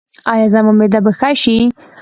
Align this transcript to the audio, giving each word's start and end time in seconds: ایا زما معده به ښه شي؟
ایا 0.33 0.47
زما 0.53 0.71
معده 0.79 0.99
به 1.05 1.11
ښه 1.19 1.29
شي؟ 1.41 1.57